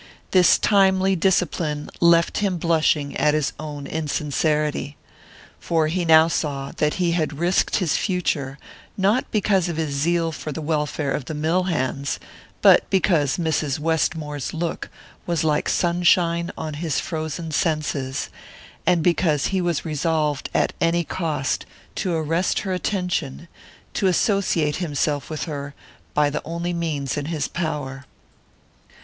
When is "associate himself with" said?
24.07-25.43